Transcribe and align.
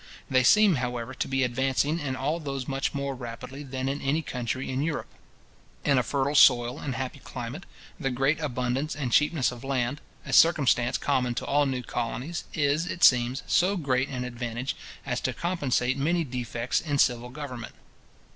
They 0.31 0.41
seem, 0.43 0.77
however, 0.77 1.13
to 1.13 1.27
be 1.27 1.43
advancing 1.43 1.99
in 1.99 2.15
all 2.15 2.39
those 2.39 2.67
much 2.67 2.91
more 2.95 3.13
rapidly 3.13 3.61
than 3.61 3.87
any 3.87 4.23
country 4.23 4.67
in 4.71 4.81
Europe. 4.81 5.09
In 5.85 5.99
a 5.99 6.01
fertile 6.01 6.33
soil 6.33 6.79
and 6.79 6.95
happy 6.95 7.19
climate, 7.19 7.67
the 7.99 8.09
great 8.09 8.39
abundance 8.39 8.95
and 8.95 9.11
cheapness 9.11 9.51
of 9.51 9.63
land, 9.63 10.01
a 10.25 10.33
circumstance 10.33 10.97
common 10.97 11.35
to 11.35 11.45
all 11.45 11.67
new 11.67 11.83
colonies, 11.83 12.45
is, 12.55 12.87
it 12.87 13.03
seems, 13.03 13.43
so 13.45 13.77
great 13.77 14.09
an 14.09 14.23
advantage, 14.23 14.75
as 15.05 15.21
to 15.21 15.33
compensate 15.33 15.97
many 15.99 16.23
defects 16.23 16.81
in 16.81 16.97
civil 16.97 17.29
government. 17.29 17.75